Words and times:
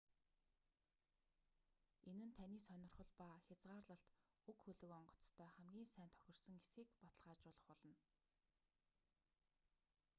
энэ 2.09 2.23
нь 2.27 2.35
таны 2.39 2.57
сонирхол 2.67 3.09
ба 3.19 3.27
хязгаарлалт 3.47 4.05
уг 4.49 4.57
хөлөг 4.63 4.91
онгоцтой 4.99 5.49
хамгийн 5.55 5.91
сайн 5.93 6.11
тохирсон 6.15 6.55
эсэхийг 6.61 6.89
баталгаажуулах 7.01 7.79
болно 7.81 7.99